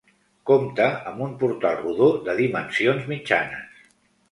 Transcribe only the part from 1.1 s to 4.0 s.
amb un portal rodó de dimensions mitjanes.